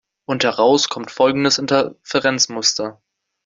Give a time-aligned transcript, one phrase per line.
[0.27, 2.99] Und heraus kommt folgendes Interferenzmuster.